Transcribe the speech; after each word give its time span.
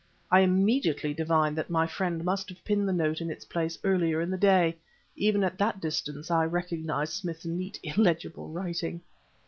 I 0.31 0.39
immediately 0.39 1.13
divined 1.13 1.55
that 1.59 1.69
my 1.69 1.85
friend 1.85 2.25
must 2.25 2.49
have 2.49 2.65
pinned 2.65 2.89
the 2.89 2.91
note 2.91 3.21
in 3.21 3.29
its 3.29 3.45
place 3.45 3.77
earlier 3.83 4.19
in 4.19 4.31
the 4.31 4.35
day; 4.39 4.77
even 5.15 5.43
at 5.43 5.59
that 5.59 5.79
distance 5.79 6.31
I 6.31 6.43
recognized 6.45 7.13
Smith's 7.13 7.45
neat, 7.45 7.79
illegible 7.83 8.47
writing. 8.49 9.01